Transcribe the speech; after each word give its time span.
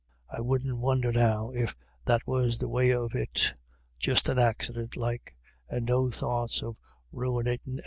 I 0.35 0.41
wouldn't 0.41 0.79
wonder 0.79 1.11
now 1.11 1.51
if 1.51 1.75
that 2.05 2.25
was 2.25 2.57
the 2.57 2.67
way 2.67 2.91
of 2.91 3.13
it: 3.13 3.53
just 3.99 4.29
an 4.29 4.39
accident 4.39 4.95
like, 4.97 5.35
and 5.69 5.85
no 5.85 6.09
thoughts 6.09 6.63
of 6.63 6.75
ruinatin' 7.13 7.67
anythin'. 7.73 7.79